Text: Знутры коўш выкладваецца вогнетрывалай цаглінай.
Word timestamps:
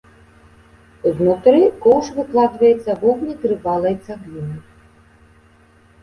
Знутры 1.17 1.59
коўш 1.83 2.07
выкладваецца 2.19 2.95
вогнетрывалай 3.03 3.95
цаглінай. 4.07 4.59